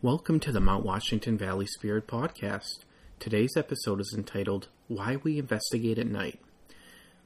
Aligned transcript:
Welcome 0.00 0.38
to 0.40 0.52
the 0.52 0.60
Mount 0.60 0.84
Washington 0.84 1.36
Valley 1.36 1.66
Spirit 1.66 2.06
Podcast. 2.06 2.84
Today's 3.18 3.56
episode 3.56 4.00
is 4.00 4.14
entitled 4.16 4.68
Why 4.86 5.16
We 5.16 5.40
Investigate 5.40 5.98
at 5.98 6.06
Night. 6.06 6.38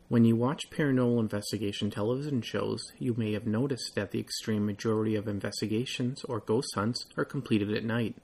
When 0.08 0.24
you 0.24 0.36
watch 0.36 0.70
paranormal 0.70 1.20
investigation 1.20 1.90
television 1.90 2.40
shows, 2.40 2.82
you 2.98 3.12
may 3.12 3.34
have 3.34 3.46
noticed 3.46 3.94
that 3.94 4.10
the 4.10 4.20
extreme 4.20 4.64
majority 4.64 5.16
of 5.16 5.28
investigations 5.28 6.24
or 6.24 6.40
ghost 6.40 6.74
hunts 6.74 7.04
are 7.18 7.26
completed 7.26 7.76
at 7.76 7.84
night. 7.84 8.16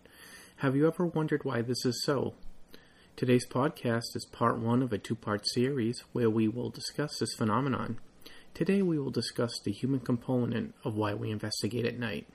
Have 0.56 0.74
you 0.74 0.86
ever 0.86 1.04
wondered 1.04 1.44
why 1.44 1.60
this 1.60 1.84
is 1.84 2.02
so? 2.02 2.32
Today's 3.16 3.46
podcast 3.46 4.16
is 4.16 4.26
part 4.32 4.58
one 4.58 4.82
of 4.82 4.94
a 4.94 4.98
two 4.98 5.14
part 5.14 5.46
series 5.46 6.04
where 6.12 6.30
we 6.30 6.48
will 6.48 6.70
discuss 6.70 7.18
this 7.18 7.34
phenomenon. 7.36 7.98
Today 8.54 8.80
we 8.80 8.98
will 8.98 9.10
discuss 9.10 9.60
the 9.62 9.72
human 9.72 10.00
component 10.00 10.74
of 10.84 10.96
why 10.96 11.12
we 11.12 11.30
investigate 11.30 11.84
at 11.84 11.98
night. 11.98 12.26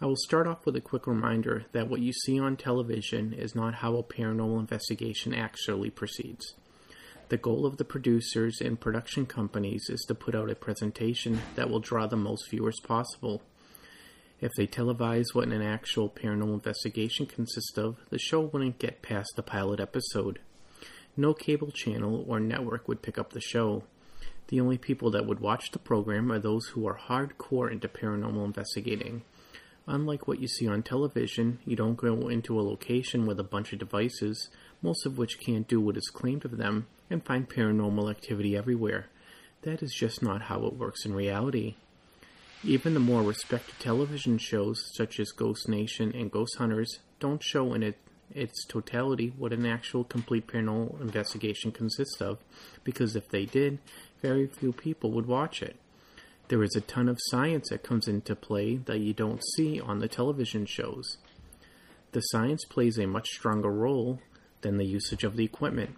I 0.00 0.06
will 0.06 0.16
start 0.16 0.46
off 0.46 0.64
with 0.64 0.76
a 0.76 0.80
quick 0.80 1.08
reminder 1.08 1.64
that 1.72 1.88
what 1.88 2.00
you 2.00 2.12
see 2.12 2.38
on 2.38 2.56
television 2.56 3.32
is 3.32 3.56
not 3.56 3.74
how 3.74 3.96
a 3.96 4.04
paranormal 4.04 4.60
investigation 4.60 5.34
actually 5.34 5.90
proceeds. 5.90 6.54
The 7.30 7.36
goal 7.36 7.66
of 7.66 7.78
the 7.78 7.84
producers 7.84 8.60
and 8.60 8.78
production 8.78 9.26
companies 9.26 9.86
is 9.88 10.04
to 10.06 10.14
put 10.14 10.36
out 10.36 10.50
a 10.50 10.54
presentation 10.54 11.40
that 11.56 11.68
will 11.68 11.80
draw 11.80 12.06
the 12.06 12.16
most 12.16 12.48
viewers 12.48 12.78
possible. 12.78 13.42
If 14.40 14.52
they 14.56 14.68
televise 14.68 15.34
what 15.34 15.48
an 15.48 15.62
actual 15.62 16.08
paranormal 16.08 16.54
investigation 16.54 17.26
consists 17.26 17.76
of, 17.76 17.96
the 18.10 18.20
show 18.20 18.42
wouldn't 18.42 18.78
get 18.78 19.02
past 19.02 19.32
the 19.34 19.42
pilot 19.42 19.80
episode. 19.80 20.38
No 21.16 21.34
cable 21.34 21.72
channel 21.72 22.24
or 22.28 22.38
network 22.38 22.86
would 22.86 23.02
pick 23.02 23.18
up 23.18 23.32
the 23.32 23.40
show. 23.40 23.82
The 24.46 24.60
only 24.60 24.78
people 24.78 25.10
that 25.10 25.26
would 25.26 25.40
watch 25.40 25.72
the 25.72 25.80
program 25.80 26.30
are 26.30 26.38
those 26.38 26.68
who 26.68 26.86
are 26.86 26.96
hardcore 27.08 27.70
into 27.72 27.88
paranormal 27.88 28.44
investigating. 28.44 29.22
Unlike 29.90 30.28
what 30.28 30.38
you 30.38 30.48
see 30.48 30.68
on 30.68 30.82
television, 30.82 31.60
you 31.64 31.74
don't 31.74 31.96
go 31.96 32.28
into 32.28 32.60
a 32.60 32.62
location 32.62 33.24
with 33.24 33.40
a 33.40 33.44
bunch 33.44 33.72
of 33.72 33.78
devices, 33.78 34.50
most 34.82 35.06
of 35.06 35.16
which 35.16 35.40
can't 35.40 35.66
do 35.66 35.80
what 35.80 35.96
is 35.96 36.10
claimed 36.12 36.44
of 36.44 36.58
them, 36.58 36.86
and 37.08 37.24
find 37.24 37.48
paranormal 37.48 38.10
activity 38.10 38.54
everywhere. 38.54 39.06
That 39.62 39.82
is 39.82 39.94
just 39.94 40.22
not 40.22 40.42
how 40.42 40.66
it 40.66 40.74
works 40.74 41.06
in 41.06 41.14
reality. 41.14 41.76
Even 42.62 42.92
the 42.92 43.00
more 43.00 43.22
respected 43.22 43.76
television 43.78 44.36
shows, 44.36 44.90
such 44.94 45.18
as 45.18 45.30
Ghost 45.30 45.70
Nation 45.70 46.12
and 46.14 46.30
Ghost 46.30 46.58
Hunters, 46.58 46.98
don't 47.18 47.42
show 47.42 47.72
in 47.72 47.82
it, 47.82 47.96
its 48.34 48.66
totality 48.66 49.32
what 49.38 49.54
an 49.54 49.64
actual 49.64 50.04
complete 50.04 50.46
paranormal 50.46 51.00
investigation 51.00 51.72
consists 51.72 52.20
of, 52.20 52.36
because 52.84 53.16
if 53.16 53.30
they 53.30 53.46
did, 53.46 53.78
very 54.20 54.46
few 54.48 54.70
people 54.70 55.12
would 55.12 55.24
watch 55.24 55.62
it. 55.62 55.76
There 56.48 56.62
is 56.62 56.74
a 56.74 56.80
ton 56.80 57.10
of 57.10 57.18
science 57.20 57.68
that 57.68 57.82
comes 57.82 58.08
into 58.08 58.34
play 58.34 58.76
that 58.76 59.00
you 59.00 59.12
don't 59.12 59.44
see 59.54 59.78
on 59.78 59.98
the 59.98 60.08
television 60.08 60.64
shows. 60.64 61.18
The 62.12 62.22
science 62.22 62.64
plays 62.64 62.98
a 62.98 63.06
much 63.06 63.28
stronger 63.28 63.70
role 63.70 64.20
than 64.62 64.78
the 64.78 64.86
usage 64.86 65.24
of 65.24 65.36
the 65.36 65.44
equipment. 65.44 65.96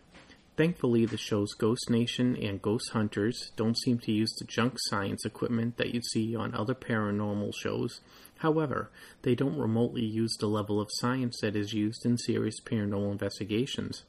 Thankfully, 0.56 1.06
the 1.06 1.16
shows 1.16 1.54
Ghost 1.54 1.88
Nation 1.88 2.36
and 2.36 2.60
Ghost 2.60 2.90
Hunters 2.92 3.52
don't 3.54 3.78
seem 3.78 4.00
to 4.00 4.12
use 4.12 4.34
the 4.34 4.44
junk 4.44 4.74
science 4.88 5.24
equipment 5.24 5.76
that 5.76 5.94
you 5.94 6.02
see 6.02 6.34
on 6.34 6.52
other 6.52 6.74
paranormal 6.74 7.52
shows. 7.54 8.00
However, 8.38 8.90
they 9.22 9.36
don't 9.36 9.56
remotely 9.56 10.04
use 10.04 10.36
the 10.40 10.48
level 10.48 10.80
of 10.80 10.88
science 10.94 11.38
that 11.42 11.54
is 11.54 11.74
used 11.74 12.04
in 12.04 12.18
serious 12.18 12.60
paranormal 12.60 13.12
investigations. 13.12 14.02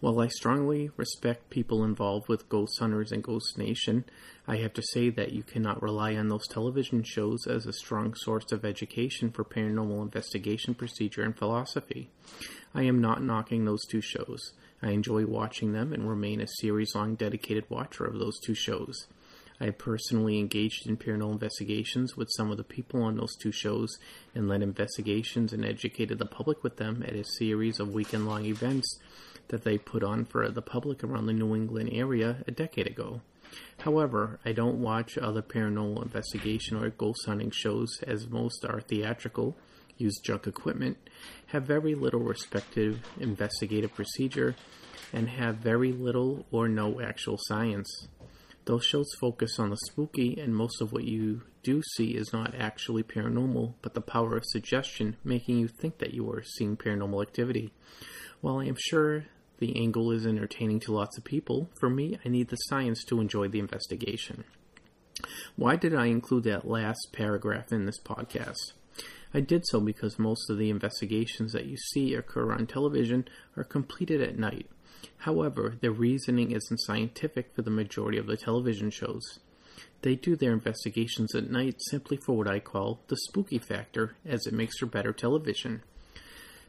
While 0.00 0.20
I 0.20 0.28
strongly 0.28 0.90
respect 0.96 1.50
people 1.50 1.84
involved 1.84 2.28
with 2.28 2.48
Ghost 2.48 2.78
Hunters 2.78 3.12
and 3.12 3.22
Ghost 3.22 3.56
Nation, 3.56 4.04
I 4.46 4.56
have 4.56 4.74
to 4.74 4.82
say 4.92 5.08
that 5.10 5.32
you 5.32 5.42
cannot 5.42 5.82
rely 5.82 6.16
on 6.16 6.28
those 6.28 6.46
television 6.46 7.02
shows 7.02 7.46
as 7.46 7.64
a 7.64 7.72
strong 7.72 8.14
source 8.14 8.52
of 8.52 8.64
education 8.64 9.30
for 9.30 9.44
paranormal 9.44 10.02
investigation 10.02 10.74
procedure 10.74 11.22
and 11.22 11.36
philosophy. 11.36 12.10
I 12.74 12.82
am 12.82 13.00
not 13.00 13.22
knocking 13.22 13.64
those 13.64 13.84
two 13.86 14.00
shows. 14.00 14.52
I 14.82 14.90
enjoy 14.90 15.24
watching 15.24 15.72
them 15.72 15.92
and 15.92 16.08
remain 16.08 16.40
a 16.40 16.48
series 16.60 16.94
long 16.94 17.14
dedicated 17.14 17.64
watcher 17.70 18.04
of 18.04 18.18
those 18.18 18.38
two 18.40 18.54
shows. 18.54 19.06
I 19.60 19.70
personally 19.70 20.38
engaged 20.40 20.86
in 20.86 20.96
paranormal 20.96 21.32
investigations 21.32 22.16
with 22.16 22.28
some 22.36 22.50
of 22.50 22.56
the 22.56 22.64
people 22.64 23.02
on 23.02 23.16
those 23.16 23.36
two 23.36 23.52
shows 23.52 23.96
and 24.34 24.48
led 24.48 24.62
investigations 24.62 25.52
and 25.52 25.64
educated 25.64 26.18
the 26.18 26.26
public 26.26 26.62
with 26.62 26.76
them 26.76 27.04
at 27.06 27.14
a 27.14 27.24
series 27.24 27.78
of 27.78 27.94
weekend 27.94 28.26
long 28.26 28.44
events 28.44 28.98
that 29.48 29.64
they 29.64 29.78
put 29.78 30.02
on 30.02 30.24
for 30.24 30.48
the 30.48 30.62
public 30.62 31.02
around 31.02 31.26
the 31.26 31.32
New 31.32 31.54
England 31.54 31.90
area 31.92 32.38
a 32.46 32.50
decade 32.50 32.86
ago. 32.86 33.20
However, 33.78 34.40
I 34.44 34.52
don't 34.52 34.80
watch 34.80 35.18
other 35.18 35.42
paranormal 35.42 36.02
investigation 36.02 36.76
or 36.76 36.90
ghost 36.90 37.26
hunting 37.26 37.50
shows 37.50 38.00
as 38.06 38.28
most 38.28 38.64
are 38.64 38.80
theatrical, 38.80 39.56
use 39.96 40.18
junk 40.18 40.46
equipment, 40.46 40.96
have 41.46 41.64
very 41.64 41.94
little 41.94 42.20
respective 42.20 43.00
investigative 43.20 43.94
procedure, 43.94 44.56
and 45.12 45.28
have 45.28 45.56
very 45.56 45.92
little 45.92 46.46
or 46.50 46.68
no 46.68 47.00
actual 47.00 47.38
science. 47.38 48.08
Those 48.64 48.84
shows 48.84 49.12
focus 49.20 49.58
on 49.58 49.70
the 49.70 49.76
spooky, 49.76 50.40
and 50.40 50.56
most 50.56 50.80
of 50.80 50.90
what 50.90 51.04
you 51.04 51.42
do 51.62 51.82
see 51.94 52.12
is 52.16 52.32
not 52.32 52.54
actually 52.58 53.02
paranormal, 53.02 53.74
but 53.82 53.92
the 53.92 54.00
power 54.00 54.36
of 54.36 54.44
suggestion 54.46 55.16
making 55.22 55.58
you 55.58 55.68
think 55.68 55.98
that 55.98 56.14
you 56.14 56.30
are 56.30 56.42
seeing 56.42 56.76
paranormal 56.76 57.22
activity. 57.22 57.72
While 58.44 58.58
I 58.58 58.66
am 58.66 58.76
sure 58.78 59.24
the 59.56 59.74
angle 59.74 60.10
is 60.10 60.26
entertaining 60.26 60.78
to 60.80 60.92
lots 60.92 61.16
of 61.16 61.24
people. 61.24 61.70
For 61.80 61.88
me, 61.88 62.18
I 62.26 62.28
need 62.28 62.48
the 62.48 62.56
science 62.56 63.02
to 63.04 63.22
enjoy 63.22 63.48
the 63.48 63.58
investigation. 63.58 64.44
Why 65.56 65.76
did 65.76 65.94
I 65.94 66.08
include 66.08 66.44
that 66.44 66.68
last 66.68 67.08
paragraph 67.10 67.72
in 67.72 67.86
this 67.86 67.98
podcast? 67.98 68.74
I 69.32 69.40
did 69.40 69.62
so 69.64 69.80
because 69.80 70.18
most 70.18 70.50
of 70.50 70.58
the 70.58 70.68
investigations 70.68 71.54
that 71.54 71.64
you 71.64 71.78
see 71.78 72.12
occur 72.12 72.52
on 72.52 72.66
television 72.66 73.26
are 73.56 73.64
completed 73.64 74.20
at 74.20 74.38
night. 74.38 74.68
However, 75.20 75.78
their 75.80 75.92
reasoning 75.92 76.50
isn't 76.50 76.82
scientific 76.82 77.54
for 77.54 77.62
the 77.62 77.70
majority 77.70 78.18
of 78.18 78.26
the 78.26 78.36
television 78.36 78.90
shows. 78.90 79.38
They 80.02 80.16
do 80.16 80.36
their 80.36 80.52
investigations 80.52 81.34
at 81.34 81.50
night 81.50 81.76
simply 81.88 82.18
for 82.18 82.36
what 82.36 82.48
I 82.48 82.58
call 82.58 83.00
the 83.08 83.16
spooky 83.16 83.58
factor, 83.58 84.16
as 84.26 84.46
it 84.46 84.52
makes 84.52 84.76
for 84.76 84.84
better 84.84 85.14
television. 85.14 85.82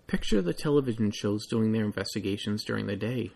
Picture 0.07 0.39
the 0.39 0.53
television 0.53 1.09
shows 1.09 1.47
doing 1.47 1.71
their 1.71 1.83
investigations 1.83 2.63
during 2.63 2.85
the 2.85 2.95
day. 2.95 3.31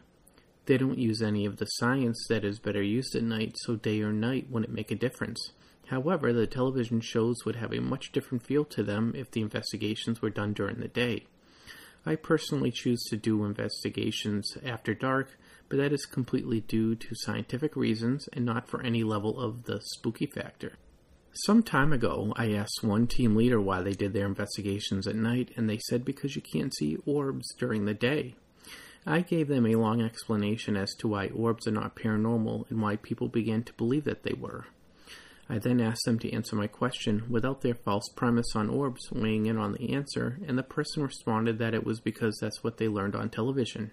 They 0.68 0.78
don't 0.78 1.00
use 1.00 1.20
any 1.20 1.48
of 1.48 1.58
the 1.58 1.66
science 1.66 2.24
that 2.30 2.46
is 2.46 2.60
better 2.60 2.84
used 2.84 3.16
at 3.16 3.24
night, 3.24 3.56
so 3.58 3.76
day 3.76 4.04
or 4.04 4.14
night 4.14 4.52
wouldn't 4.52 4.72
make 4.72 4.92
a 4.92 4.96
difference. 4.96 5.52
However, 5.88 6.32
the 6.32 6.46
television 6.46 7.02
shows 7.02 7.44
would 7.44 7.56
have 7.56 7.74
a 7.74 7.82
much 7.82 8.12
different 8.12 8.44
feel 8.44 8.66
to 8.66 8.84
them 8.84 9.14
if 9.16 9.32
the 9.32 9.42
investigations 9.42 10.22
were 10.22 10.30
done 10.30 10.54
during 10.54 10.80
the 10.80 10.88
day. 10.88 11.26
I 12.06 12.16
personally 12.16 12.70
choose 12.70 13.04
to 13.10 13.18
do 13.18 13.46
investigations 13.46 14.56
after 14.64 14.94
dark, 14.94 15.40
but 15.70 15.78
that 15.78 15.92
is 15.92 16.06
completely 16.06 16.62
due 16.62 16.94
to 16.94 17.16
scientific 17.16 17.76
reasons 17.76 18.30
and 18.32 18.46
not 18.46 18.70
for 18.70 18.84
any 18.84 19.04
level 19.04 19.40
of 19.40 19.64
the 19.64 19.82
spooky 19.82 20.28
factor. 20.28 20.74
Some 21.46 21.64
time 21.64 21.94
ago, 21.94 22.34
I 22.36 22.52
asked 22.52 22.84
one 22.84 23.08
team 23.08 23.34
leader 23.34 23.62
why 23.62 23.82
they 23.82 23.94
did 23.94 24.12
their 24.12 24.26
investigations 24.26 25.08
at 25.08 25.16
night, 25.16 25.52
and 25.56 25.70
they 25.70 25.78
said 25.78 26.04
because 26.04 26.36
you 26.36 26.42
can't 26.42 26.76
see 26.76 26.98
orbs 27.06 27.54
during 27.58 27.86
the 27.86 27.94
day. 27.94 28.36
I 29.06 29.22
gave 29.22 29.48
them 29.48 29.66
a 29.66 29.76
long 29.76 30.02
explanation 30.02 30.76
as 30.76 30.94
to 30.96 31.08
why 31.08 31.28
orbs 31.28 31.66
are 31.66 31.72
not 31.72 31.96
paranormal 31.96 32.70
and 32.70 32.82
why 32.82 32.98
people 32.98 33.30
began 33.30 33.64
to 33.64 33.74
believe 33.76 34.04
that 34.04 34.24
they 34.24 34.34
were. 34.34 34.66
I 35.48 35.60
then 35.60 35.80
asked 35.80 36.04
them 36.04 36.20
to 36.20 36.34
answer 36.34 36.58
my 36.58 36.68
question 36.68 37.24
without 37.30 37.62
their 37.62 37.76
false 37.76 38.10
premise 38.18 38.54
on 38.54 38.70
orbs 38.70 39.10
weighing 39.10 39.46
in 39.46 39.58
on 39.58 39.72
the 39.72 39.94
answer, 39.94 40.40
and 40.46 40.58
the 40.58 40.64
person 40.64 41.04
responded 41.04 41.58
that 41.60 41.74
it 41.74 41.86
was 41.86 42.02
because 42.02 42.38
that's 42.42 42.66
what 42.66 42.78
they 42.78 42.90
learned 42.90 43.16
on 43.16 43.30
television. 43.30 43.92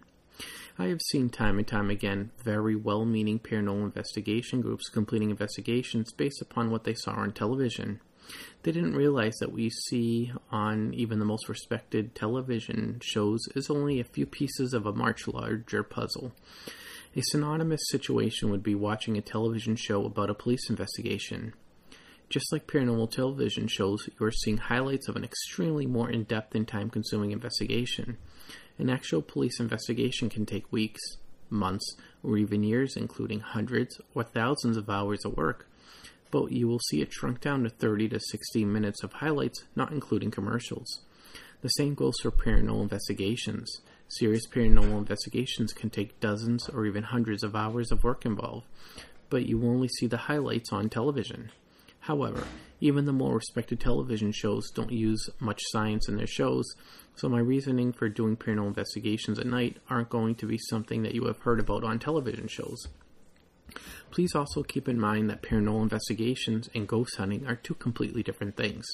I 0.78 0.88
have 0.88 1.00
seen 1.00 1.30
time 1.30 1.56
and 1.56 1.66
time 1.66 1.88
again 1.88 2.32
very 2.44 2.76
well 2.76 3.06
meaning 3.06 3.38
paranormal 3.38 3.84
investigation 3.84 4.60
groups 4.60 4.90
completing 4.90 5.30
investigations 5.30 6.12
based 6.12 6.42
upon 6.42 6.70
what 6.70 6.84
they 6.84 6.92
saw 6.92 7.12
on 7.12 7.32
television. 7.32 8.00
They 8.62 8.72
didn't 8.72 8.94
realize 8.94 9.36
that 9.40 9.52
we 9.52 9.70
see 9.70 10.32
on 10.50 10.92
even 10.92 11.18
the 11.18 11.24
most 11.24 11.48
respected 11.48 12.14
television 12.14 13.00
shows 13.02 13.40
is 13.54 13.70
only 13.70 14.00
a 14.00 14.04
few 14.04 14.26
pieces 14.26 14.74
of 14.74 14.84
a 14.84 14.92
much 14.92 15.26
larger 15.26 15.82
puzzle. 15.82 16.32
A 17.16 17.22
synonymous 17.22 17.80
situation 17.88 18.50
would 18.50 18.62
be 18.62 18.74
watching 18.74 19.16
a 19.16 19.22
television 19.22 19.76
show 19.76 20.04
about 20.04 20.28
a 20.28 20.34
police 20.34 20.68
investigation. 20.68 21.54
Just 22.28 22.52
like 22.52 22.66
paranormal 22.66 23.10
television 23.12 23.68
shows, 23.68 24.08
you 24.18 24.26
are 24.26 24.32
seeing 24.32 24.56
highlights 24.56 25.06
of 25.08 25.14
an 25.14 25.22
extremely 25.22 25.86
more 25.86 26.10
in 26.10 26.24
depth 26.24 26.56
and 26.56 26.66
time 26.66 26.90
consuming 26.90 27.30
investigation. 27.30 28.18
An 28.78 28.90
actual 28.90 29.22
police 29.22 29.60
investigation 29.60 30.28
can 30.28 30.44
take 30.44 30.72
weeks, 30.72 31.00
months, 31.50 31.96
or 32.24 32.36
even 32.36 32.64
years, 32.64 32.96
including 32.96 33.40
hundreds 33.40 34.00
or 34.12 34.24
thousands 34.24 34.76
of 34.76 34.90
hours 34.90 35.24
of 35.24 35.36
work. 35.36 35.68
But 36.32 36.50
you 36.50 36.66
will 36.66 36.80
see 36.80 37.00
it 37.00 37.12
shrunk 37.12 37.40
down 37.40 37.62
to 37.62 37.70
30 37.70 38.08
to 38.08 38.20
60 38.20 38.64
minutes 38.64 39.04
of 39.04 39.14
highlights, 39.14 39.64
not 39.76 39.92
including 39.92 40.32
commercials. 40.32 41.02
The 41.62 41.68
same 41.68 41.94
goes 41.94 42.16
for 42.20 42.32
paranormal 42.32 42.82
investigations. 42.82 43.80
Serious 44.08 44.48
paranormal 44.48 44.98
investigations 44.98 45.72
can 45.72 45.90
take 45.90 46.18
dozens 46.18 46.68
or 46.68 46.86
even 46.86 47.04
hundreds 47.04 47.44
of 47.44 47.54
hours 47.54 47.92
of 47.92 48.02
work 48.02 48.26
involved, 48.26 48.66
but 49.30 49.46
you 49.46 49.62
only 49.64 49.88
see 49.88 50.08
the 50.08 50.16
highlights 50.16 50.72
on 50.72 50.88
television. 50.88 51.50
However, 52.06 52.46
even 52.80 53.04
the 53.04 53.12
more 53.12 53.34
respected 53.34 53.80
television 53.80 54.30
shows 54.30 54.70
don't 54.70 54.92
use 54.92 55.28
much 55.40 55.60
science 55.70 56.08
in 56.08 56.16
their 56.16 56.26
shows, 56.28 56.64
so 57.16 57.28
my 57.28 57.40
reasoning 57.40 57.92
for 57.92 58.08
doing 58.08 58.36
paranormal 58.36 58.68
investigations 58.68 59.40
at 59.40 59.46
night 59.46 59.78
aren't 59.90 60.08
going 60.08 60.36
to 60.36 60.46
be 60.46 60.56
something 60.70 61.02
that 61.02 61.16
you 61.16 61.24
have 61.26 61.40
heard 61.40 61.58
about 61.58 61.82
on 61.82 61.98
television 61.98 62.46
shows. 62.46 62.86
Please 64.12 64.36
also 64.36 64.62
keep 64.62 64.88
in 64.88 65.00
mind 65.00 65.28
that 65.28 65.42
paranormal 65.42 65.82
investigations 65.82 66.70
and 66.76 66.86
ghost 66.86 67.16
hunting 67.16 67.44
are 67.44 67.56
two 67.56 67.74
completely 67.74 68.22
different 68.22 68.56
things. 68.56 68.86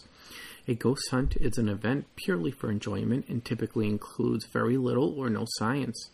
A 0.66 0.74
ghost 0.74 1.10
hunt 1.10 1.36
is 1.36 1.58
an 1.58 1.68
event 1.68 2.06
purely 2.16 2.50
for 2.50 2.70
enjoyment 2.70 3.28
and 3.28 3.44
typically 3.44 3.88
includes 3.88 4.46
very 4.46 4.78
little 4.78 5.20
or 5.20 5.28
no 5.28 5.44
science. 5.58 6.08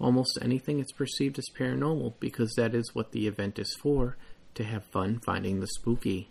Almost 0.00 0.40
anything 0.42 0.80
is 0.80 0.90
perceived 0.90 1.38
as 1.38 1.46
paranormal 1.56 2.14
because 2.18 2.52
that 2.56 2.74
is 2.74 2.96
what 2.96 3.12
the 3.12 3.28
event 3.28 3.60
is 3.60 3.76
for 3.80 4.16
to 4.54 4.64
have 4.64 4.84
fun 4.84 5.20
finding 5.24 5.60
the 5.60 5.66
spooky. 5.66 6.28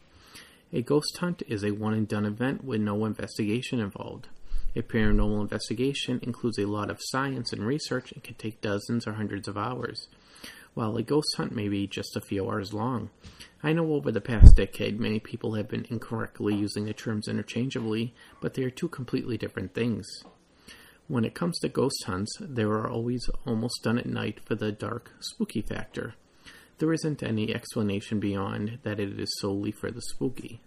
A 0.74 0.82
ghost 0.82 1.18
hunt 1.18 1.44
is 1.48 1.64
a 1.64 1.72
one 1.72 1.94
and 1.94 2.08
done 2.08 2.26
event 2.26 2.64
with 2.64 2.82
no 2.82 3.06
investigation 3.06 3.80
involved. 3.80 4.28
A 4.76 4.82
paranormal 4.82 5.42
investigation 5.42 6.20
includes 6.22 6.58
a 6.58 6.66
lot 6.66 6.90
of 6.90 7.00
science 7.02 7.52
and 7.52 7.66
research 7.66 8.12
and 8.12 8.24
can 8.24 8.36
take 8.36 8.62
dozens 8.62 9.06
or 9.06 9.14
hundreds 9.14 9.48
of 9.48 9.58
hours 9.58 10.08
while 10.74 10.96
a 10.96 11.04
ghost 11.04 11.36
hunt 11.38 11.54
may 11.54 11.68
be 11.68 11.88
just 11.88 12.16
a 12.16 12.22
few 12.22 12.50
hours 12.50 12.74
long. 12.74 13.10
I 13.64 13.74
know 13.74 13.94
over 13.94 14.12
the 14.12 14.22
past 14.22 14.56
decade 14.56 15.00
many 15.00 15.20
people 15.20 15.56
have 15.56 15.68
been 15.68 15.86
incorrectly 15.90 16.56
using 16.56 16.86
the 16.86 16.94
terms 16.94 17.28
interchangeably, 17.28 18.14
but 18.40 18.54
they 18.54 18.64
are 18.64 18.70
two 18.70 18.88
completely 18.88 19.38
different 19.38 19.74
things. 19.74 20.08
When 21.08 21.26
it 21.26 21.36
comes 21.36 21.60
to 21.60 21.70
ghost 21.70 22.04
hunts, 22.06 22.38
they 22.40 22.64
are 22.64 22.90
always 22.90 23.30
almost 23.46 23.84
done 23.84 23.98
at 23.98 24.06
night 24.06 24.40
for 24.46 24.56
the 24.56 24.72
dark, 24.72 25.12
spooky 25.20 25.62
factor. 25.62 26.16
There 26.82 26.94
isn't 26.94 27.22
any 27.22 27.54
explanation 27.54 28.20
beyond 28.20 28.80
that 28.82 29.00
it 29.00 29.20
is 29.20 29.38
solely 29.40 29.72
for 29.72 29.92
the 29.92 30.02
spooky. 30.02 30.62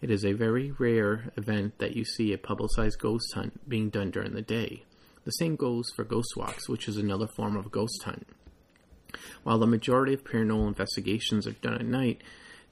It 0.00 0.10
is 0.10 0.24
a 0.24 0.32
very 0.32 0.72
rare 0.72 1.30
event 1.36 1.78
that 1.78 1.94
you 1.94 2.04
see 2.04 2.32
a 2.32 2.36
publicized 2.36 2.98
ghost 2.98 3.32
hunt 3.32 3.68
being 3.68 3.88
done 3.88 4.10
during 4.10 4.34
the 4.34 4.42
day. 4.42 4.82
The 5.22 5.30
same 5.30 5.54
goes 5.54 5.88
for 5.94 6.02
ghost 6.02 6.36
walks, 6.36 6.68
which 6.68 6.88
is 6.88 6.96
another 6.96 7.28
form 7.28 7.56
of 7.56 7.70
ghost 7.70 8.02
hunt. 8.02 8.26
While 9.44 9.58
the 9.58 9.68
majority 9.68 10.14
of 10.14 10.24
paranormal 10.24 10.66
investigations 10.66 11.46
are 11.46 11.52
done 11.52 11.74
at 11.74 11.86
night, 11.86 12.24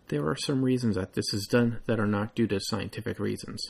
there 0.08 0.26
are 0.26 0.34
some 0.34 0.64
reasons 0.64 0.96
that 0.96 1.12
this 1.12 1.32
is 1.32 1.46
done 1.46 1.78
that 1.86 2.00
are 2.00 2.08
not 2.08 2.34
due 2.34 2.48
to 2.48 2.58
scientific 2.58 3.20
reasons. 3.20 3.64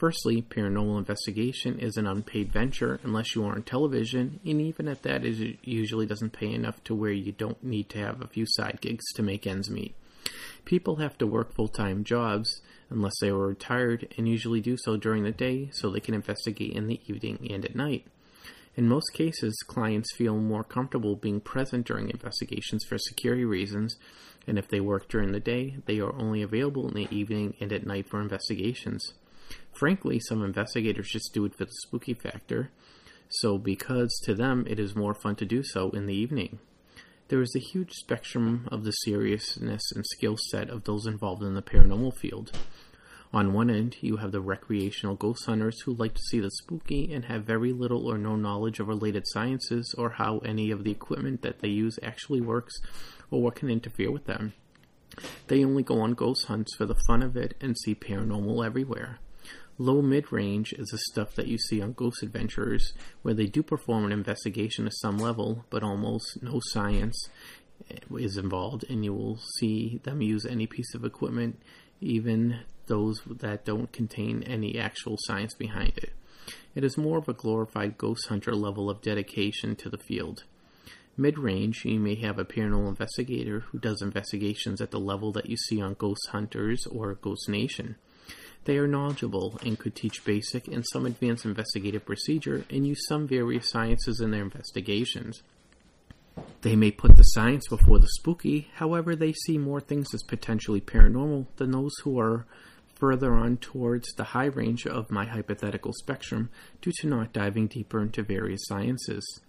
Firstly, 0.00 0.40
paranormal 0.40 0.96
investigation 0.96 1.78
is 1.78 1.98
an 1.98 2.06
unpaid 2.06 2.50
venture 2.50 2.98
unless 3.02 3.34
you 3.34 3.44
are 3.44 3.52
on 3.52 3.64
television, 3.64 4.40
and 4.46 4.58
even 4.58 4.88
at 4.88 5.02
that, 5.02 5.26
it 5.26 5.58
usually 5.62 6.06
doesn't 6.06 6.32
pay 6.32 6.54
enough 6.54 6.82
to 6.84 6.94
where 6.94 7.12
you 7.12 7.32
don't 7.32 7.62
need 7.62 7.90
to 7.90 7.98
have 7.98 8.22
a 8.22 8.26
few 8.26 8.46
side 8.46 8.78
gigs 8.80 9.04
to 9.12 9.22
make 9.22 9.46
ends 9.46 9.68
meet. 9.68 9.94
People 10.64 10.96
have 10.96 11.18
to 11.18 11.26
work 11.26 11.52
full 11.52 11.68
time 11.68 12.02
jobs 12.02 12.62
unless 12.88 13.12
they 13.20 13.28
are 13.28 13.48
retired, 13.48 14.08
and 14.16 14.26
usually 14.26 14.62
do 14.62 14.78
so 14.78 14.96
during 14.96 15.22
the 15.22 15.32
day 15.32 15.68
so 15.70 15.90
they 15.90 16.00
can 16.00 16.14
investigate 16.14 16.72
in 16.72 16.86
the 16.86 17.02
evening 17.06 17.46
and 17.50 17.66
at 17.66 17.76
night. 17.76 18.06
In 18.76 18.88
most 18.88 19.12
cases, 19.12 19.62
clients 19.66 20.14
feel 20.16 20.38
more 20.38 20.64
comfortable 20.64 21.14
being 21.14 21.42
present 21.42 21.86
during 21.86 22.08
investigations 22.08 22.86
for 22.86 22.96
security 22.96 23.44
reasons, 23.44 23.98
and 24.46 24.58
if 24.58 24.66
they 24.66 24.80
work 24.80 25.10
during 25.10 25.32
the 25.32 25.40
day, 25.40 25.76
they 25.84 26.00
are 26.00 26.14
only 26.14 26.40
available 26.40 26.88
in 26.88 26.94
the 26.94 27.14
evening 27.14 27.54
and 27.60 27.70
at 27.70 27.86
night 27.86 28.08
for 28.08 28.22
investigations. 28.22 29.12
Frankly, 29.72 30.20
some 30.20 30.42
investigators 30.42 31.10
just 31.10 31.32
do 31.32 31.44
it 31.44 31.54
for 31.54 31.64
the 31.64 31.72
spooky 31.82 32.14
factor, 32.14 32.70
so 33.28 33.58
because 33.58 34.20
to 34.24 34.34
them 34.34 34.66
it 34.68 34.78
is 34.78 34.94
more 34.94 35.14
fun 35.14 35.36
to 35.36 35.44
do 35.44 35.62
so 35.62 35.90
in 35.90 36.06
the 36.06 36.14
evening. 36.14 36.58
There 37.28 37.40
is 37.40 37.54
a 37.54 37.60
huge 37.60 37.92
spectrum 37.92 38.68
of 38.72 38.84
the 38.84 38.90
seriousness 38.90 39.92
and 39.94 40.04
skill 40.04 40.36
set 40.50 40.68
of 40.68 40.84
those 40.84 41.06
involved 41.06 41.44
in 41.44 41.54
the 41.54 41.62
paranormal 41.62 42.16
field. 42.18 42.50
On 43.32 43.52
one 43.52 43.70
end, 43.70 43.96
you 44.00 44.16
have 44.16 44.32
the 44.32 44.40
recreational 44.40 45.14
ghost 45.14 45.46
hunters 45.46 45.80
who 45.82 45.94
like 45.94 46.14
to 46.14 46.22
see 46.22 46.40
the 46.40 46.50
spooky 46.50 47.12
and 47.12 47.26
have 47.26 47.44
very 47.44 47.72
little 47.72 48.10
or 48.10 48.18
no 48.18 48.34
knowledge 48.34 48.80
of 48.80 48.88
related 48.88 49.22
sciences 49.28 49.94
or 49.96 50.10
how 50.10 50.38
any 50.38 50.72
of 50.72 50.82
the 50.82 50.90
equipment 50.90 51.42
that 51.42 51.60
they 51.60 51.68
use 51.68 52.00
actually 52.02 52.40
works 52.40 52.74
or 53.30 53.40
what 53.40 53.54
can 53.54 53.70
interfere 53.70 54.10
with 54.10 54.24
them. 54.24 54.52
They 55.46 55.64
only 55.64 55.84
go 55.84 56.00
on 56.00 56.14
ghost 56.14 56.46
hunts 56.46 56.74
for 56.74 56.86
the 56.86 56.98
fun 57.06 57.22
of 57.22 57.36
it 57.36 57.54
and 57.60 57.78
see 57.78 57.94
paranormal 57.94 58.66
everywhere. 58.66 59.20
Low 59.78 60.02
mid 60.02 60.30
range 60.30 60.74
is 60.74 60.88
the 60.88 60.98
stuff 60.98 61.34
that 61.36 61.46
you 61.46 61.56
see 61.56 61.80
on 61.80 61.94
Ghost 61.94 62.22
Adventurers, 62.22 62.92
where 63.22 63.34
they 63.34 63.46
do 63.46 63.62
perform 63.62 64.04
an 64.04 64.12
investigation 64.12 64.84
to 64.84 64.90
some 64.90 65.16
level, 65.18 65.64
but 65.70 65.82
almost 65.82 66.42
no 66.42 66.60
science 66.64 67.28
is 68.14 68.36
involved, 68.36 68.84
and 68.90 69.04
you 69.04 69.14
will 69.14 69.38
see 69.58 70.00
them 70.04 70.20
use 70.20 70.44
any 70.44 70.66
piece 70.66 70.94
of 70.94 71.04
equipment, 71.04 71.60
even 72.00 72.60
those 72.86 73.20
that 73.26 73.64
don't 73.64 73.92
contain 73.92 74.42
any 74.42 74.78
actual 74.78 75.16
science 75.20 75.54
behind 75.54 75.96
it. 75.96 76.12
It 76.74 76.84
is 76.84 76.98
more 76.98 77.18
of 77.18 77.28
a 77.28 77.34
glorified 77.34 77.96
ghost 77.96 78.28
hunter 78.28 78.54
level 78.54 78.90
of 78.90 79.02
dedication 79.02 79.76
to 79.76 79.88
the 79.88 79.98
field. 79.98 80.44
Mid 81.16 81.38
range, 81.38 81.84
you 81.84 81.98
may 81.98 82.14
have 82.16 82.38
a 82.38 82.44
paranormal 82.44 82.88
investigator 82.88 83.60
who 83.60 83.78
does 83.78 84.00
investigations 84.00 84.80
at 84.80 84.90
the 84.90 85.00
level 85.00 85.32
that 85.32 85.50
you 85.50 85.56
see 85.56 85.80
on 85.80 85.94
Ghost 85.94 86.28
Hunters 86.30 86.86
or 86.86 87.14
Ghost 87.14 87.48
Nation. 87.48 87.96
They 88.64 88.76
are 88.78 88.86
knowledgeable 88.86 89.58
and 89.64 89.78
could 89.78 89.94
teach 89.94 90.24
basic 90.24 90.68
and 90.68 90.84
some 90.86 91.06
advanced 91.06 91.44
investigative 91.44 92.04
procedure 92.04 92.64
and 92.70 92.86
use 92.86 93.06
some 93.08 93.26
various 93.26 93.70
sciences 93.70 94.20
in 94.20 94.30
their 94.30 94.42
investigations. 94.42 95.42
They 96.62 96.76
may 96.76 96.90
put 96.90 97.16
the 97.16 97.22
science 97.22 97.66
before 97.68 97.98
the 97.98 98.08
spooky, 98.08 98.68
however, 98.74 99.16
they 99.16 99.32
see 99.32 99.58
more 99.58 99.80
things 99.80 100.14
as 100.14 100.22
potentially 100.22 100.80
paranormal 100.80 101.46
than 101.56 101.70
those 101.70 101.92
who 102.02 102.18
are 102.20 102.46
further 102.94 103.32
on 103.34 103.56
towards 103.56 104.12
the 104.12 104.24
high 104.24 104.46
range 104.46 104.86
of 104.86 105.10
my 105.10 105.24
hypothetical 105.24 105.92
spectrum 105.94 106.50
due 106.82 106.92
to 107.00 107.06
not 107.06 107.32
diving 107.32 107.66
deeper 107.66 108.02
into 108.02 108.22
various 108.22 108.60
sciences. 108.66 109.40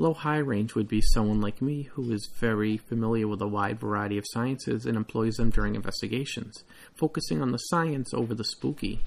Low 0.00 0.14
high 0.14 0.38
range 0.38 0.76
would 0.76 0.86
be 0.86 1.00
someone 1.00 1.40
like 1.40 1.60
me 1.60 1.82
who 1.94 2.12
is 2.12 2.30
very 2.38 2.76
familiar 2.76 3.26
with 3.26 3.42
a 3.42 3.48
wide 3.48 3.80
variety 3.80 4.16
of 4.16 4.24
sciences 4.28 4.86
and 4.86 4.96
employs 4.96 5.34
them 5.34 5.50
during 5.50 5.74
investigations, 5.74 6.62
focusing 6.94 7.42
on 7.42 7.50
the 7.50 7.58
science 7.58 8.14
over 8.14 8.32
the 8.32 8.44
spooky. 8.44 9.00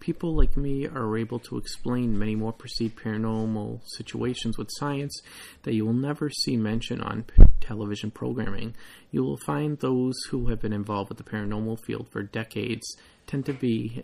People 0.00 0.36
like 0.36 0.54
me 0.54 0.86
are 0.86 1.16
able 1.16 1.38
to 1.38 1.56
explain 1.56 2.18
many 2.18 2.36
more 2.36 2.52
perceived 2.52 2.98
paranormal 2.98 3.80
situations 3.96 4.58
with 4.58 4.68
science 4.72 5.18
that 5.62 5.72
you 5.72 5.86
will 5.86 5.94
never 5.94 6.28
see 6.28 6.58
mentioned 6.58 7.00
on 7.00 7.24
television 7.60 8.10
programming. 8.10 8.74
You 9.10 9.22
will 9.22 9.38
find 9.46 9.78
those 9.78 10.14
who 10.28 10.48
have 10.48 10.60
been 10.60 10.74
involved 10.74 11.08
with 11.08 11.16
the 11.16 11.24
paranormal 11.24 11.78
field 11.86 12.08
for 12.10 12.22
decades 12.22 12.86
tend 13.26 13.46
to 13.46 13.54
be 13.54 14.02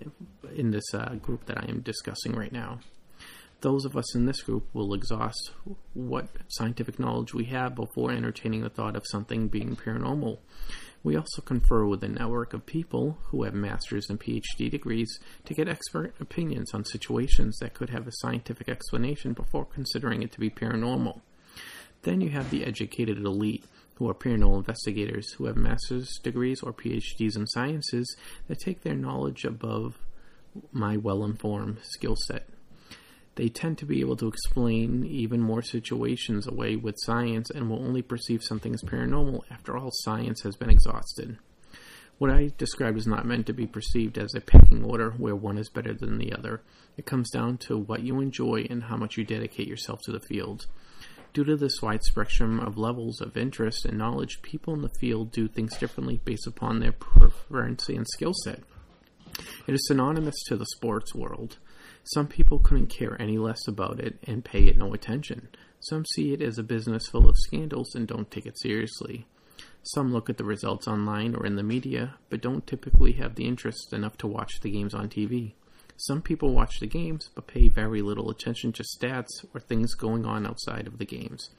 in 0.57 0.71
this 0.71 0.95
uh, 0.95 1.17
group 1.17 1.45
that 1.45 1.59
I 1.59 1.67
am 1.69 1.81
discussing 1.81 2.33
right 2.33 2.51
now. 2.51 2.81
Those 3.61 3.85
of 3.85 3.95
us 3.95 4.15
in 4.15 4.25
this 4.25 4.41
group 4.43 4.69
will 4.73 4.95
exhaust 4.95 5.53
what 5.93 6.29
scientific 6.49 6.99
knowledge 6.99 7.35
we 7.35 7.45
have 7.47 7.75
before 7.75 8.11
entertaining 8.11 8.63
the 8.63 8.71
thought 8.71 8.97
of 8.97 9.07
something 9.07 9.49
being 9.49 9.77
paranormal. 9.77 10.39
We 11.03 11.17
also 11.17 11.43
confer 11.43 11.85
with 11.85 12.03
a 12.03 12.09
network 12.09 12.55
of 12.55 12.65
people 12.67 13.19
who 13.25 13.45
have 13.45 13.55
master's 13.55 14.09
and 14.09 14.21
PhD 14.21 14.71
degrees 14.71 15.19
to 15.45 15.55
get 15.55 15.69
expert 15.69 16.15
opinions 16.21 16.73
on 16.73 16.85
situations 16.85 17.59
that 17.59 17.75
could 17.75 17.91
have 17.91 18.07
a 18.07 18.13
scientific 18.13 18.69
explanation 18.69 19.33
before 19.33 19.65
considering 19.67 20.23
it 20.23 20.33
to 20.33 20.41
be 20.41 20.51
paranormal. 20.51 21.21
Then 22.03 22.21
you 22.21 22.31
have 22.31 22.51
the 22.51 22.65
educated 22.65 23.19
elite 23.19 23.65
who 23.97 24.09
are 24.09 24.15
paranormal 24.15 24.59
investigators 24.59 25.33
who 25.33 25.45
have 25.45 25.57
master's 25.57 26.19
degrees 26.23 26.63
or 26.63 26.73
PhDs 26.73 27.37
in 27.37 27.47
sciences 27.47 28.17
that 28.49 28.59
take 28.59 28.83
their 28.83 28.95
knowledge 28.95 29.45
above 29.45 29.99
my 30.73 30.97
well 30.97 31.25
informed 31.25 31.79
skill 31.83 32.17
set. 32.27 32.49
They 33.41 33.49
tend 33.49 33.79
to 33.79 33.87
be 33.87 34.01
able 34.01 34.19
to 34.19 34.29
explain 34.29 35.03
even 35.07 35.41
more 35.41 35.63
situations 35.63 36.47
away 36.47 36.77
with 36.77 36.97
science 36.99 37.49
and 37.49 37.71
will 37.71 37.83
only 37.83 38.03
perceive 38.03 38.43
something 38.43 38.75
as 38.75 38.83
paranormal 38.83 39.45
after 39.51 39.79
all 39.79 39.89
science 39.91 40.43
has 40.43 40.57
been 40.57 40.69
exhausted. 40.69 41.39
What 42.19 42.31
I 42.31 42.51
described 42.59 42.99
is 42.99 43.07
not 43.07 43.25
meant 43.25 43.47
to 43.47 43.55
be 43.55 43.67
perceived 43.67 44.19
as 44.19 44.35
a 44.35 44.43
pecking 44.43 44.85
order 44.85 45.13
where 45.13 45.35
one 45.35 45.57
is 45.57 45.71
better 45.71 45.95
than 45.95 46.19
the 46.19 46.35
other. 46.35 46.61
It 46.99 47.07
comes 47.07 47.31
down 47.31 47.57
to 47.69 47.79
what 47.79 48.03
you 48.03 48.21
enjoy 48.21 48.67
and 48.69 48.83
how 48.83 48.99
much 48.99 49.17
you 49.17 49.25
dedicate 49.25 49.69
yourself 49.69 50.01
to 50.03 50.13
the 50.13 50.21
field. 50.21 50.67
Due 51.33 51.45
to 51.45 51.57
this 51.57 51.81
wide 51.81 52.03
spectrum 52.03 52.61
of 52.61 52.77
levels 52.77 53.23
of 53.23 53.39
interest 53.39 53.87
and 53.87 53.97
knowledge, 53.97 54.43
people 54.43 54.75
in 54.75 54.83
the 54.83 54.93
field 55.01 55.33
do 55.33 55.49
things 55.49 55.79
differently 55.79 56.21
based 56.27 56.47
upon 56.47 56.81
their 56.81 56.93
preference 56.93 57.89
and 57.89 58.07
skill 58.07 58.35
set. 58.45 58.61
It 59.67 59.73
is 59.73 59.87
synonymous 59.87 60.37
to 60.49 60.59
the 60.59 60.67
sports 60.77 61.15
world. 61.15 61.57
Some 62.05 62.27
people 62.27 62.59
couldn't 62.59 62.89
care 62.89 63.21
any 63.21 63.39
less 63.39 63.69
about 63.69 64.01
it 64.01 64.19
and 64.25 64.45
pay 64.45 64.65
it 64.65 64.77
no 64.77 64.93
attention. 64.95 65.49
Some 65.81 66.05
see 66.05 66.33
it 66.33 66.43
as 66.43 66.59
a 66.59 66.63
business 66.63 67.07
full 67.09 67.29
of 67.29 67.37
scandals 67.39 67.95
and 67.95 68.07
don't 68.07 68.31
take 68.31 68.47
it 68.47 68.59
seriously. 68.59 69.27
Some 69.83 70.13
look 70.13 70.29
at 70.29 70.37
the 70.37 70.45
results 70.45 70.87
online 70.87 71.35
or 71.35 71.47
in 71.47 71.57
the 71.57 71.63
media, 71.63 72.17
but 72.29 72.43
don't 72.43 72.67
typically 72.67 73.13
have 73.13 73.35
the 73.35 73.47
interest 73.47 73.93
enough 73.93 74.19
to 74.19 74.27
watch 74.27 74.61
the 74.61 74.71
games 74.71 74.95
on 74.95 75.09
TV. 75.09 75.55
Some 75.97 76.23
people 76.23 76.55
watch 76.55 76.81
the 76.81 76.87
games 76.87 77.31
but 77.35 77.47
pay 77.47 77.69
very 77.69 78.03
little 78.03 78.31
attention 78.31 78.73
to 78.73 78.83
stats 78.83 79.45
or 79.55 79.61
things 79.61 79.95
going 79.95 80.25
on 80.25 80.47
outside 80.47 80.87
of 80.87 80.99
the 80.99 81.05
games. 81.05 81.51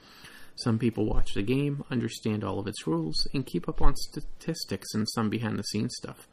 Some 0.56 0.78
people 0.78 1.06
watch 1.06 1.34
the 1.34 1.44
game, 1.44 1.84
understand 1.90 2.44
all 2.44 2.60
of 2.60 2.68
its 2.68 2.86
rules, 2.86 3.28
and 3.34 3.46
keep 3.46 3.70
up 3.70 3.82
on 3.82 3.96
statistics 3.96 4.94
and 4.94 5.08
some 5.10 5.30
behind 5.30 5.58
the 5.58 5.64
scenes 5.64 5.96
stuff. 5.98 6.28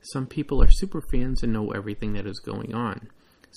Some 0.00 0.26
people 0.26 0.62
are 0.62 0.70
super 0.70 1.00
fans 1.00 1.42
and 1.42 1.52
know 1.52 1.72
everything 1.72 2.12
that 2.14 2.26
is 2.26 2.38
going 2.38 2.74
on. 2.74 3.08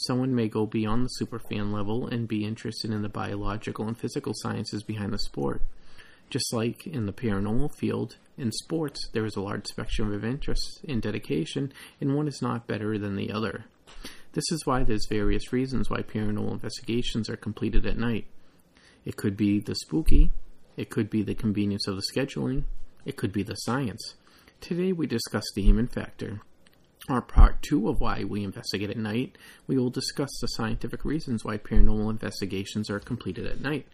Someone 0.04 0.34
may 0.34 0.48
go 0.48 0.66
beyond 0.66 1.06
the 1.06 1.26
superfan 1.26 1.74
level 1.74 2.08
and 2.08 2.26
be 2.26 2.46
interested 2.46 2.90
in 2.90 3.02
the 3.02 3.10
biological 3.10 3.86
and 3.86 3.98
physical 3.98 4.32
sciences 4.34 4.82
behind 4.82 5.12
the 5.12 5.20
sport. 5.20 5.62
Just 6.30 6.54
like 6.54 6.88
in 6.88 7.06
the 7.06 7.12
paranormal 7.12 7.76
field, 7.76 8.16
in 8.38 8.54
sports, 8.54 9.10
there 9.12 9.26
is 9.26 9.36
a 9.36 9.42
large 9.42 9.68
spectrum 9.68 10.14
of 10.14 10.24
interests 10.24 10.80
and 10.88 11.02
dedication, 11.02 11.74
and 12.00 12.16
one 12.16 12.30
is 12.30 12.42
not 12.42 12.66
better 12.66 12.98
than 12.98 13.18
the 13.18 13.30
other. 13.30 13.66
This 14.32 14.50
is 14.54 14.66
why 14.66 14.84
there's 14.84 15.06
various 15.10 15.52
reasons 15.52 15.90
why 15.90 16.02
paranormal 16.02 16.54
investigations 16.54 17.30
are 17.30 17.36
completed 17.36 17.86
at 17.86 17.98
night. 17.98 18.26
It 19.04 19.18
could 19.18 19.36
be 19.36 19.60
the 19.60 19.76
spooky, 19.76 20.32
it 20.78 20.90
could 20.90 21.10
be 21.10 21.24
the 21.24 21.36
convenience 21.36 21.88
of 21.90 21.98
the 21.98 22.04
scheduling, 22.16 22.64
it 23.04 23.18
could 23.18 23.34
be 23.34 23.44
the 23.44 23.56
science. 23.56 24.14
Today 24.62 24.94
we 24.94 25.08
discuss 25.08 25.44
the 25.56 25.62
human 25.62 25.88
factor. 25.88 26.40
Our 27.10 27.22
part 27.24 27.64
two 27.64 27.90
of 27.90 28.00
why 28.00 28.24
we 28.24 28.44
investigate 28.44 28.92
at 28.92 28.98
night, 28.98 29.36
we 29.66 29.78
will 29.78 29.90
discuss 29.90 30.30
the 30.40 30.46
scientific 30.48 31.04
reasons 31.04 31.44
why 31.44 31.58
paranormal 31.58 32.12
investigations 32.12 32.92
are 32.92 33.00
completed 33.00 33.48
at 33.48 33.62
night. 33.62 33.88